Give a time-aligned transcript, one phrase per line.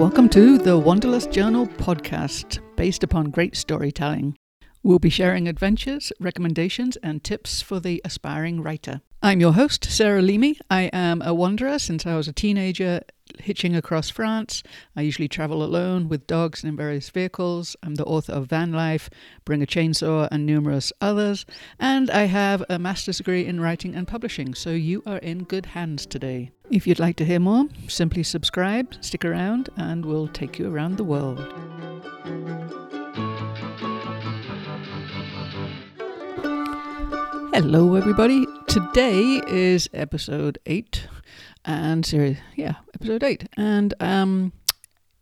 [0.00, 4.34] welcome to the Wanderlust Journal podcast, based upon great storytelling.
[4.82, 9.02] We'll be sharing adventures, recommendations, and tips for the aspiring writer.
[9.22, 10.58] I'm your host, Sarah Leamy.
[10.70, 13.02] I am a wanderer since I was a teenager,
[13.38, 14.62] hitching across France.
[14.96, 17.76] I usually travel alone with dogs and in various vehicles.
[17.82, 19.10] I'm the author of Van Life,
[19.44, 21.44] Bring a Chainsaw, and numerous others.
[21.78, 25.66] And I have a master's degree in writing and publishing, so you are in good
[25.66, 26.52] hands today.
[26.70, 30.96] If you'd like to hear more, simply subscribe, stick around, and we'll take you around
[30.96, 31.38] the world.
[37.62, 38.46] Hello, everybody.
[38.68, 41.06] Today is episode eight,
[41.62, 44.54] and series, yeah, episode eight, and um,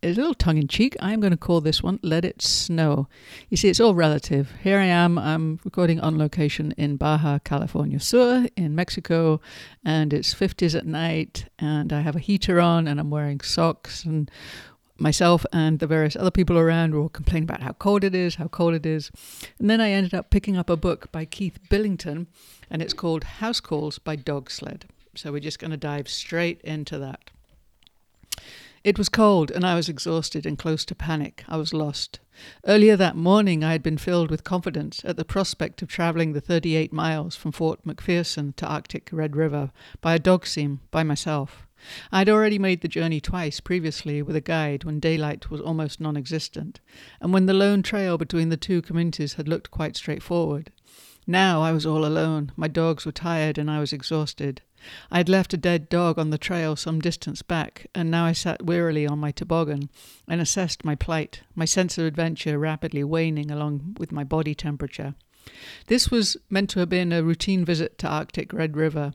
[0.05, 0.97] a little tongue in cheek.
[1.01, 3.09] I'm going to call this one "Let It Snow."
[3.49, 4.53] You see, it's all relative.
[4.63, 5.19] Here I am.
[5.19, 9.41] I'm recording on location in Baja California Sur in Mexico,
[9.85, 14.05] and it's 50s at night, and I have a heater on, and I'm wearing socks
[14.05, 14.31] and
[14.99, 18.37] myself and the various other people around were all complaining about how cold it is,
[18.37, 19.11] how cold it is.
[19.59, 22.27] And then I ended up picking up a book by Keith Billington,
[22.71, 24.87] and it's called House Calls by Dog Sled.
[25.15, 27.31] So we're just going to dive straight into that.
[28.85, 31.45] It was cold, and I was exhausted and close to panic.
[31.49, 32.21] I was lost.
[32.67, 36.41] Earlier that morning, I had been filled with confidence at the prospect of travelling the
[36.41, 41.68] 38 miles from Fort McPherson to Arctic Red River by a dog team by myself.
[42.11, 46.01] I had already made the journey twice previously with a guide when daylight was almost
[46.01, 46.81] non existent,
[47.21, 50.73] and when the lone trail between the two communities had looked quite straightforward.
[51.27, 52.53] Now I was all alone.
[52.57, 54.63] My dogs were tired and I was exhausted.
[55.11, 58.33] I had left a dead dog on the trail some distance back, and now I
[58.33, 59.91] sat wearily on my toboggan
[60.27, 65.15] and assessed my plight, my sense of adventure rapidly waning along with my body temperature.
[65.87, 69.13] This was meant to have been a routine visit to Arctic Red River,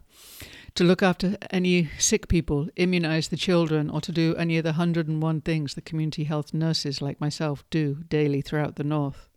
[0.75, 4.71] to look after any sick people, immunize the children, or to do any of the
[4.71, 9.29] 101 things the community health nurses like myself do daily throughout the North.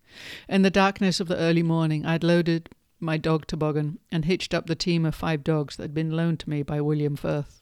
[0.49, 2.71] In the darkness of the early morning, I'd loaded
[3.01, 6.41] my dog toboggan and hitched up the team of five dogs that had been loaned
[6.41, 7.61] to me by William Firth.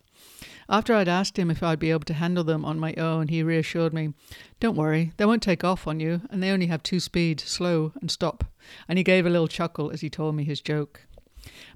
[0.68, 3.42] After I'd asked him if I'd be able to handle them on my own, he
[3.42, 4.14] reassured me,
[4.60, 7.92] Don't worry, they won't take off on you, and they only have two speeds slow
[8.00, 8.44] and stop.
[8.88, 11.02] And he gave a little chuckle as he told me his joke.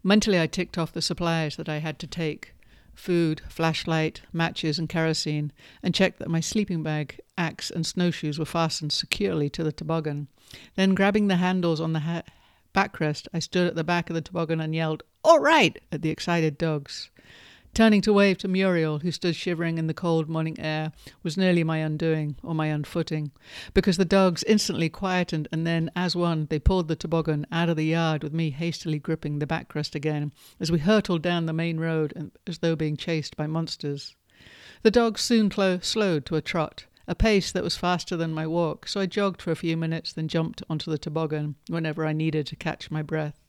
[0.03, 2.54] Mentally, I ticked off the supplies that I had to take
[2.94, 8.44] food, flashlight, matches, and kerosene, and checked that my sleeping bag, axe, and snowshoes were
[8.44, 10.28] fastened securely to the toboggan.
[10.75, 12.22] Then, grabbing the handles on the ha-
[12.75, 15.81] backrest, I stood at the back of the toboggan and yelled, All right!
[15.92, 17.10] at the excited dogs.
[17.74, 20.90] Turning to wave to Muriel, who stood shivering in the cold morning air,
[21.22, 23.30] was nearly my undoing, or my unfooting,
[23.72, 27.76] because the dogs instantly quietened, and then, as one, they pulled the toboggan out of
[27.76, 31.52] the yard with me hastily gripping the back backrest again, as we hurtled down the
[31.52, 34.16] main road as though being chased by monsters.
[34.82, 38.46] The dogs soon clo- slowed to a trot, a pace that was faster than my
[38.46, 42.12] walk, so I jogged for a few minutes, then jumped onto the toboggan whenever I
[42.12, 43.40] needed to catch my breath.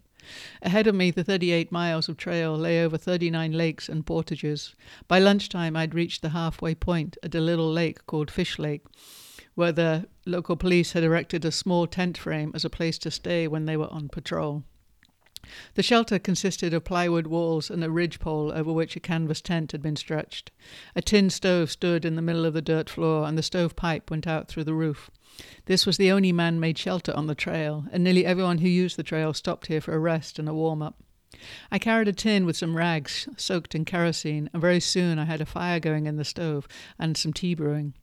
[0.62, 4.76] Ahead of me, the 38 miles of trail lay over 39 lakes and portages.
[5.08, 8.86] By lunchtime, I'd reached the halfway point at a little lake called Fish Lake,
[9.56, 13.48] where the local police had erected a small tent frame as a place to stay
[13.48, 14.64] when they were on patrol.
[15.76, 19.72] The shelter consisted of plywood walls and a ridge pole over which a canvas tent
[19.72, 20.52] had been stretched.
[20.96, 24.12] A tin stove stood in the middle of the dirt floor, and the stove pipe
[24.12, 25.10] went out through the roof.
[25.66, 28.98] This was the only man made shelter on the trail, and nearly everyone who used
[28.98, 31.04] the trail stopped here for a rest and a warm up.
[31.72, 35.42] I carried a tin with some rags soaked in kerosene, and very soon I had
[35.42, 36.68] a fire going in the stove
[36.98, 37.94] and some tea brewing.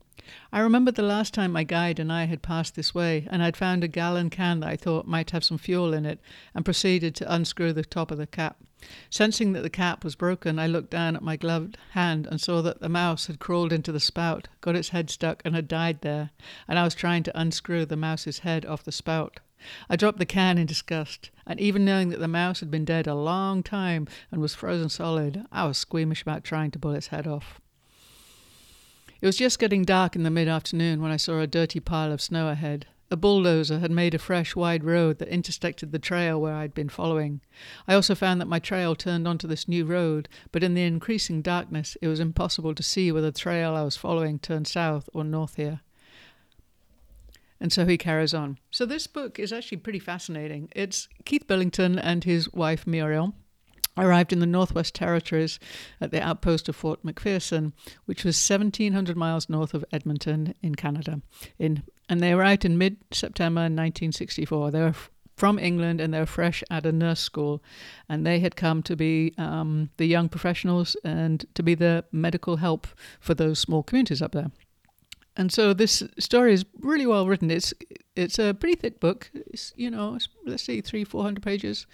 [0.51, 3.55] I remembered the last time my guide and I had passed this way, and I'd
[3.55, 6.19] found a gallon can that I thought might have some fuel in it,
[6.55, 8.57] and proceeded to unscrew the top of the cap.
[9.11, 12.63] Sensing that the cap was broken, I looked down at my gloved hand and saw
[12.63, 16.01] that the mouse had crawled into the spout, got its head stuck, and had died
[16.01, 16.31] there,
[16.67, 19.39] and I was trying to unscrew the mouse's head off the spout.
[19.89, 23.05] I dropped the can in disgust, and even knowing that the mouse had been dead
[23.05, 27.07] a long time and was frozen solid, I was squeamish about trying to pull its
[27.07, 27.59] head off.
[29.19, 32.11] It was just getting dark in the mid afternoon when I saw a dirty pile
[32.11, 32.85] of snow ahead.
[33.09, 36.89] A bulldozer had made a fresh, wide road that intersected the trail where I'd been
[36.89, 37.41] following.
[37.87, 41.41] I also found that my trail turned onto this new road, but in the increasing
[41.41, 45.23] darkness, it was impossible to see whether the trail I was following turned south or
[45.23, 45.79] north here.
[47.59, 48.59] And so he carries on.
[48.69, 50.69] So this book is actually pretty fascinating.
[50.75, 53.33] It's Keith Billington and his wife Muriel
[53.97, 55.59] arrived in the Northwest Territories
[55.99, 57.73] at the outpost of Fort McPherson,
[58.05, 61.21] which was 1,700 miles north of Edmonton in Canada.
[61.59, 64.71] In, and they arrived in mid September 1964.
[64.71, 67.61] They were f- from England and they were fresh at a nurse school.
[68.09, 72.57] And they had come to be um, the young professionals and to be the medical
[72.57, 72.87] help
[73.19, 74.51] for those small communities up there.
[75.37, 77.51] and so this story is really well written.
[77.51, 77.73] It's
[78.15, 79.29] it's a pretty thick book.
[79.33, 81.85] It's you know let's say three four hundred pages,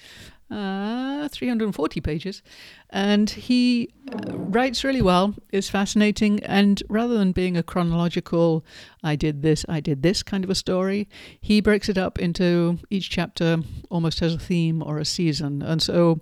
[0.53, 2.41] uh, three hundred and forty pages,
[2.89, 5.33] and he uh, writes really well.
[5.51, 8.63] is fascinating, and rather than being a chronological,
[9.03, 11.07] I did this, I did this kind of a story,
[11.41, 13.57] he breaks it up into each chapter
[13.89, 16.19] almost as a theme or a season, and so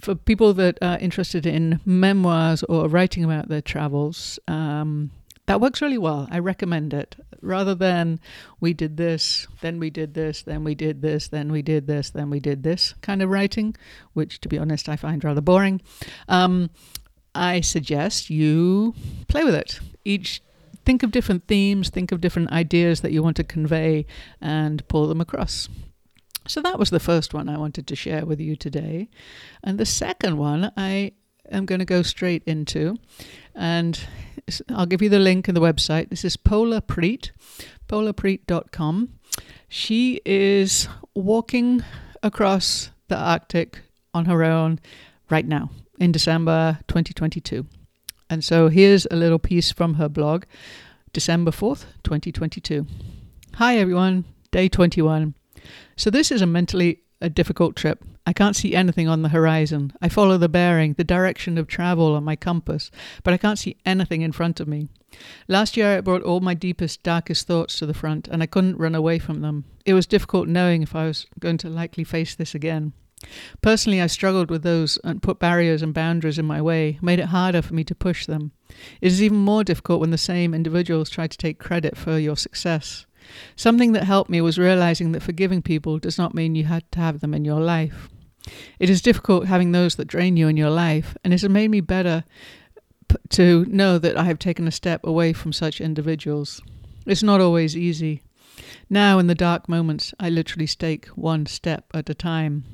[0.00, 5.10] for people that are interested in memoirs or writing about their travels, um,
[5.46, 6.28] that works really well.
[6.30, 7.16] I recommend it.
[7.42, 8.20] Rather than
[8.60, 12.10] we did this, then we did this, then we did this, then we did this,
[12.10, 13.74] then we did this kind of writing,
[14.12, 15.80] which to be honest I find rather boring.
[16.28, 16.70] Um,
[17.34, 18.94] I suggest you
[19.28, 19.80] play with it.
[20.04, 20.42] Each
[20.84, 24.06] think of different themes, think of different ideas that you want to convey,
[24.40, 25.68] and pull them across.
[26.46, 29.08] So that was the first one I wanted to share with you today.
[29.62, 31.12] And the second one I
[31.50, 32.96] am going to go straight into.
[33.54, 33.98] And
[34.68, 36.10] I'll give you the link in the website.
[36.10, 37.30] This is Polar Preet,
[37.88, 39.18] polarpreet.com.
[39.68, 41.84] She is walking
[42.22, 43.80] across the Arctic
[44.12, 44.80] on her own
[45.28, 47.66] right now in December 2022.
[48.28, 50.44] And so here's a little piece from her blog,
[51.12, 52.86] December 4th, 2022.
[53.54, 55.34] Hi everyone, day 21.
[55.96, 58.04] So this is a mentally a difficult trip.
[58.26, 59.92] I can't see anything on the horizon.
[60.00, 62.90] I follow the bearing, the direction of travel on my compass,
[63.22, 64.88] but I can't see anything in front of me.
[65.48, 68.78] Last year it brought all my deepest, darkest thoughts to the front, and I couldn't
[68.78, 69.64] run away from them.
[69.84, 72.92] It was difficult knowing if I was going to likely face this again.
[73.60, 77.26] Personally, I struggled with those and put barriers and boundaries in my way, made it
[77.26, 78.52] harder for me to push them.
[79.00, 82.36] It is even more difficult when the same individuals try to take credit for your
[82.36, 83.04] success.
[83.56, 87.00] Something that helped me was realizing that forgiving people does not mean you had to
[87.00, 88.08] have them in your life.
[88.78, 91.70] It is difficult having those that drain you in your life, and it has made
[91.70, 92.24] me better
[93.08, 96.62] p- to know that I have taken a step away from such individuals.
[97.06, 98.22] It's not always easy.
[98.88, 102.64] Now, in the dark moments, I literally stake one step at a time.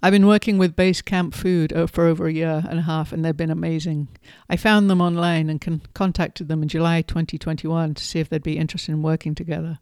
[0.00, 3.12] I've been working with Base Camp Food uh, for over a year and a half,
[3.12, 4.06] and they've been amazing.
[4.48, 8.42] I found them online and con- contacted them in July 2021 to see if they'd
[8.42, 9.80] be interested in working together,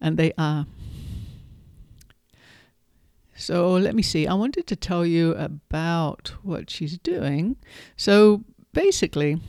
[0.00, 0.66] and they are.
[3.36, 4.26] So let me see.
[4.26, 7.56] I wanted to tell you about what she's doing.
[7.96, 8.42] So
[8.72, 9.40] basically,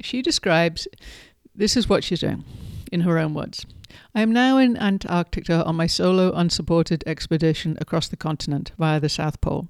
[0.00, 0.88] she describes
[1.54, 2.44] this is what she's doing
[2.90, 3.66] in her own words.
[4.14, 9.08] I am now in Antarctica on my solo unsupported expedition across the continent via the
[9.08, 9.68] South Pole.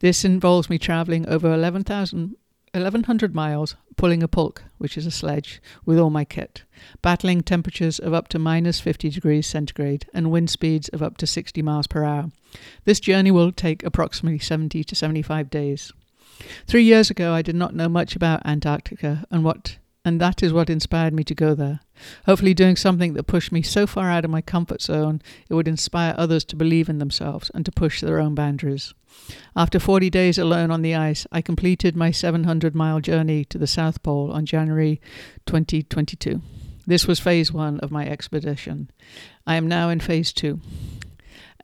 [0.00, 2.36] This involves me traveling over 11,000
[2.72, 6.64] 1100 miles pulling a pulk, which is a sledge, with all my kit,
[7.02, 11.26] battling temperatures of up to minus 50 degrees centigrade and wind speeds of up to
[11.26, 12.30] 60 miles per hour.
[12.84, 15.92] This journey will take approximately 70 to 75 days.
[16.66, 20.52] Three years ago, I did not know much about Antarctica and what and that is
[20.52, 21.80] what inspired me to go there.
[22.26, 25.68] Hopefully, doing something that pushed me so far out of my comfort zone, it would
[25.68, 28.94] inspire others to believe in themselves and to push their own boundaries.
[29.56, 33.66] After 40 days alone on the ice, I completed my 700 mile journey to the
[33.66, 35.00] South Pole on January
[35.46, 36.40] 2022.
[36.86, 38.90] This was phase one of my expedition.
[39.46, 40.60] I am now in phase two.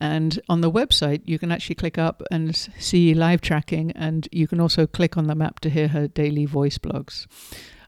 [0.00, 4.48] And on the website, you can actually click up and see live tracking, and you
[4.48, 7.26] can also click on the map to hear her daily voice blogs.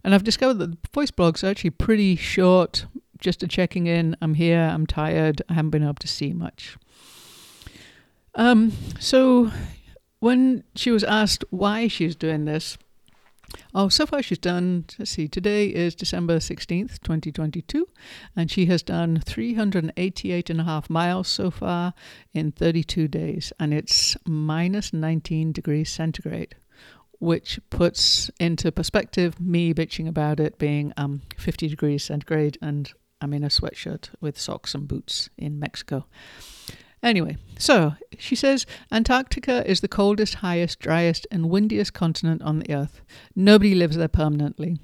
[0.04, 2.86] And I've discovered that the voice blogs are actually pretty short,
[3.18, 4.16] just a checking in.
[4.20, 6.76] I'm here, I'm tired, I haven't been able to see much.
[8.34, 9.50] Um, so
[10.18, 12.78] when she was asked why she's doing this,
[13.74, 17.86] oh, so far she's done, let's see, today is December 16th, 2022,
[18.34, 21.92] and she has done 388 and a half miles so far
[22.32, 26.56] in 32 days, and it's minus 19 degrees centigrade
[27.22, 33.32] which puts into perspective me bitching about it being um, 50 degrees centigrade and I'm
[33.32, 36.06] in a sweatshirt with socks and boots in Mexico.
[37.00, 42.74] Anyway, so she says Antarctica is the coldest, highest, driest, and windiest continent on the
[42.74, 43.02] earth.
[43.36, 44.78] Nobody lives there permanently.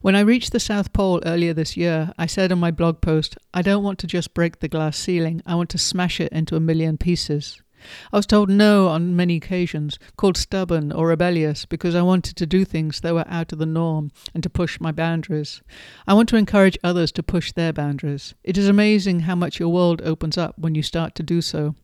[0.00, 3.36] When I reached the South Pole earlier this year, I said on my blog post,
[3.52, 6.56] I don't want to just break the glass ceiling, I want to smash it into
[6.56, 7.62] a million pieces.
[8.12, 12.46] I was told no on many occasions, called stubborn or rebellious because I wanted to
[12.46, 15.62] do things that were out of the norm and to push my boundaries.
[16.06, 18.34] I want to encourage others to push their boundaries.
[18.42, 21.74] It is amazing how much your world opens up when you start to do so.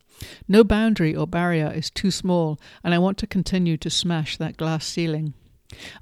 [0.46, 4.56] No boundary or barrier is too small, and I want to continue to smash that
[4.56, 5.34] glass ceiling.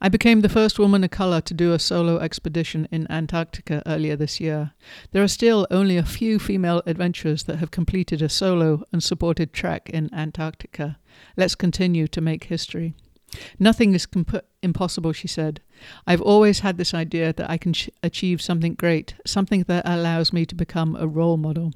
[0.01, 4.17] I became the first woman of colour to do a solo expedition in Antarctica earlier
[4.17, 4.73] this year.
[5.13, 9.91] There are still only a few female adventurers that have completed a solo unsupported trek
[9.91, 10.99] in Antarctica.
[11.37, 12.95] Let's continue to make history.
[13.59, 15.61] Nothing is comp- impossible, she said.
[16.07, 20.33] I've always had this idea that I can ch- achieve something great, something that allows
[20.33, 21.73] me to become a role model.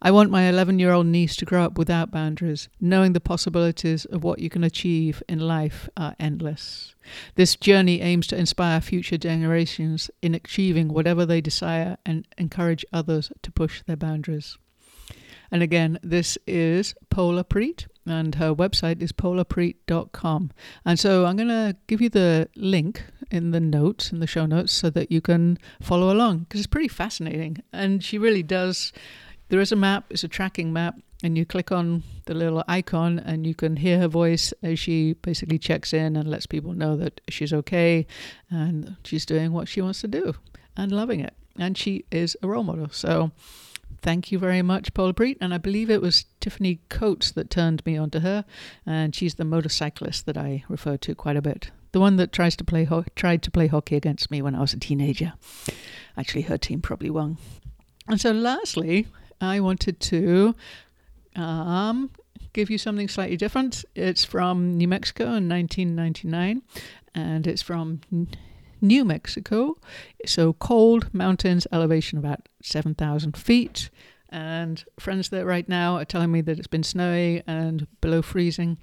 [0.00, 4.04] I want my 11 year old niece to grow up without boundaries, knowing the possibilities
[4.06, 6.94] of what you can achieve in life are endless.
[7.34, 13.32] This journey aims to inspire future generations in achieving whatever they desire and encourage others
[13.42, 14.58] to push their boundaries.
[15.52, 20.50] And again, this is Polar Preet, and her website is polarpreet.com.
[20.86, 24.46] And so I'm going to give you the link in the notes, in the show
[24.46, 27.62] notes, so that you can follow along because it's pretty fascinating.
[27.70, 28.92] And she really does.
[29.52, 33.18] There is a map, it's a tracking map, and you click on the little icon
[33.18, 36.96] and you can hear her voice as she basically checks in and lets people know
[36.96, 38.06] that she's okay
[38.48, 40.32] and she's doing what she wants to do
[40.74, 41.34] and loving it.
[41.58, 42.88] And she is a role model.
[42.92, 43.30] So,
[44.00, 45.36] thank you very much, Polar Preet.
[45.42, 48.46] And I believe it was Tiffany Coates that turned me onto her,
[48.86, 51.70] and she's the motorcyclist that I refer to quite a bit.
[51.90, 54.60] The one that tries to play ho- tried to play hockey against me when I
[54.60, 55.34] was a teenager.
[56.16, 57.36] Actually, her team probably won.
[58.08, 59.08] And so, lastly,
[59.42, 60.54] I wanted to
[61.36, 62.10] um,
[62.52, 63.84] give you something slightly different.
[63.94, 66.62] It's from New Mexico in 1999,
[67.14, 68.00] and it's from
[68.80, 69.78] New Mexico.
[70.26, 73.90] So cold mountains, elevation about 7,000 feet.
[74.28, 78.78] And friends there right now are telling me that it's been snowy and below freezing.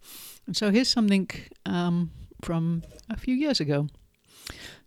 [0.45, 1.29] And so here's something
[1.65, 2.11] um,
[2.43, 3.87] from a few years ago.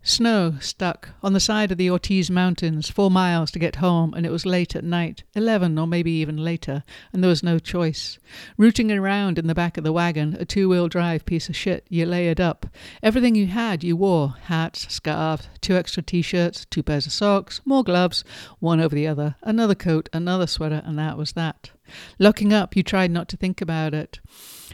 [0.05, 4.27] Snow stuck on the side of the Ortiz Mountains, four miles to get home, and
[4.27, 8.19] it was late at night, eleven or maybe even later, and there was no choice.
[8.57, 11.87] Rooting around in the back of the wagon, a two wheel drive piece of shit,
[11.89, 12.67] you lay it up.
[13.01, 17.61] Everything you had, you wore hats, scarves, two extra t shirts, two pairs of socks,
[17.65, 18.25] more gloves,
[18.59, 21.71] one over the other, another coat, another sweater, and that was that.
[22.19, 24.19] Looking up, you tried not to think about it.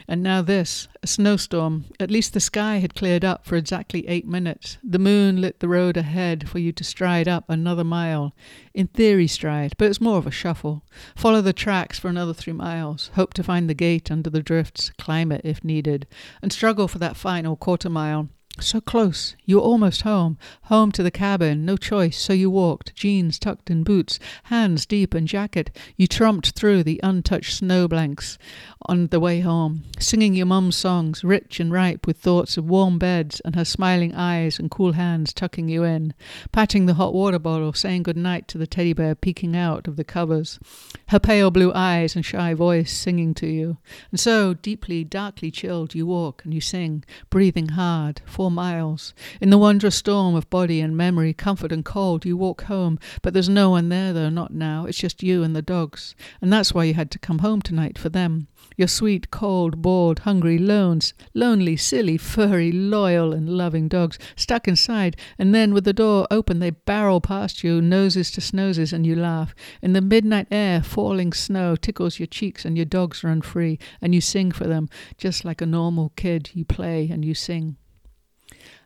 [0.09, 1.85] And now this, a snowstorm.
[1.99, 4.79] At least the sky had cleared up for exactly eight minutes.
[4.83, 8.33] The moon lit the road ahead for you to stride up another mile.
[8.73, 10.83] In theory, stride, but it's more of a shuffle.
[11.15, 13.11] Follow the tracks for another three miles.
[13.13, 16.07] Hope to find the gate under the drifts, climb it if needed,
[16.41, 18.29] and struggle for that final quarter mile.
[18.61, 22.93] So close, you were almost home, home to the cabin, no choice, so you walked,
[22.93, 25.75] jeans tucked in boots, hands deep in jacket.
[25.95, 28.37] You trumped through the untouched snow blanks
[28.85, 32.97] on the way home, singing your mum's songs, rich and ripe with thoughts of warm
[32.97, 36.13] beds and her smiling eyes and cool hands tucking you in,
[36.51, 39.95] patting the hot water bottle, saying good night to the teddy bear peeking out of
[39.95, 40.59] the covers,
[41.07, 43.77] her pale blue eyes and shy voice singing to you.
[44.11, 49.13] And so, deeply, darkly chilled, you walk and you sing, breathing hard, four miles.
[49.39, 53.33] In the wondrous storm of body and memory, comfort and cold, you walk home, but
[53.33, 54.85] there's no one there, though, not now.
[54.85, 56.15] It's just you and the dogs.
[56.41, 58.47] And that's why you had to come home tonight for them.
[58.75, 65.15] Your sweet, cold, bored, hungry, lones, lonely, silly, furry, loyal, and loving dogs stuck inside,
[65.37, 69.15] and then with the door open, they barrel past you, noses to noses, and you
[69.15, 69.53] laugh.
[69.81, 74.15] In the midnight air, falling snow tickles your cheeks, and your dogs run free, and
[74.15, 76.49] you sing for them, just like a normal kid.
[76.53, 77.77] You play and you sing.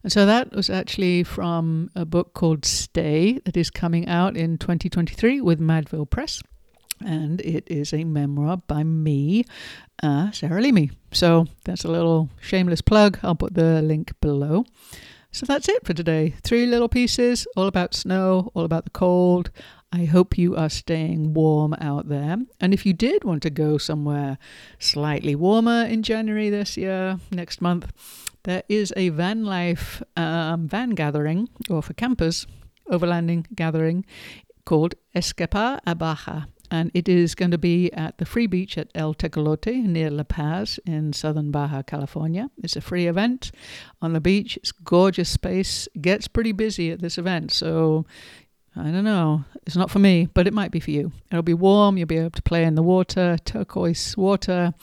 [0.04, 4.58] And so that was actually from a book called Stay that is coming out in
[4.58, 6.42] 2023 with Madville Press
[7.06, 9.44] and it is a memoir by me,
[10.02, 10.92] uh, Sarah Leamy.
[11.12, 13.20] So that's a little shameless plug.
[13.24, 14.66] I'll put the link below.
[15.32, 16.36] So that's it for today.
[16.44, 19.50] Three little pieces, all about snow, all about the cold.
[19.96, 22.38] I hope you are staying warm out there.
[22.60, 24.40] And if you did want to go somewhere
[24.80, 27.94] slightly warmer in January this year, next month,
[28.42, 32.48] there is a van life um, van gathering, or for campers,
[32.92, 34.04] overlanding gathering
[34.66, 38.88] called Escapar a Baja and it is going to be at the free beach at
[38.96, 42.50] El Tecolote near La Paz in southern Baja California.
[42.64, 43.52] It's a free event
[44.02, 44.58] on the beach.
[44.58, 45.88] It's gorgeous space.
[46.02, 48.08] Gets pretty busy at this event, so
[48.76, 49.46] I don't know.
[49.66, 51.12] It's not for me, but it might be for you.
[51.32, 51.98] It'll be warm.
[51.98, 54.74] You'll be able to play in the water, turquoise water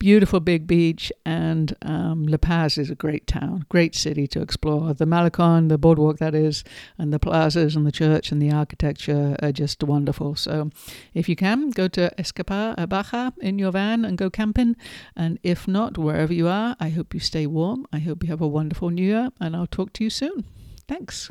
[0.00, 4.92] beautiful big beach, and um, La Paz is a great town, great city to explore.
[4.94, 6.64] The Malecon, the boardwalk that is,
[6.98, 10.34] and the plazas and the church and the architecture are just wonderful.
[10.34, 10.70] So
[11.14, 14.74] if you can, go to Escapar Baja in your van and go camping.
[15.14, 17.86] And if not, wherever you are, I hope you stay warm.
[17.92, 20.44] I hope you have a wonderful new year, and I'll talk to you soon.
[20.88, 21.30] Thanks.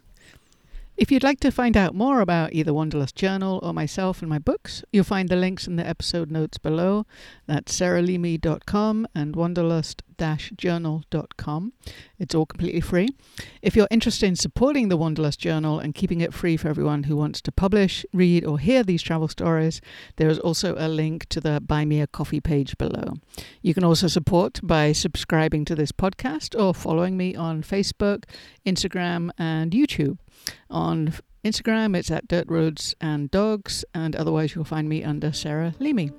[1.00, 4.38] If you'd like to find out more about either Wanderlust Journal or myself and my
[4.38, 7.06] books, you'll find the links in the episode notes below.
[7.48, 10.03] That's sarahleamy.com and wanderlust
[10.55, 11.73] journal.com.
[12.17, 13.07] It's all completely free.
[13.61, 17.15] If you're interested in supporting the Wanderlust Journal and keeping it free for everyone who
[17.15, 19.81] wants to publish, read, or hear these travel stories,
[20.17, 23.13] there is also a link to the Buy Me a Coffee page below.
[23.61, 28.25] You can also support by subscribing to this podcast or following me on Facebook,
[28.65, 30.17] Instagram, and YouTube.
[30.69, 35.74] On Instagram, it's at Dirt Roads and Dogs, and otherwise you'll find me under Sarah
[35.79, 36.12] Leamy.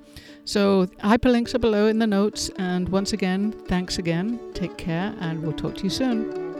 [0.45, 5.43] So hyperlinks are below in the notes, and once again, thanks again, take care, and
[5.43, 6.50] we'll talk to you soon.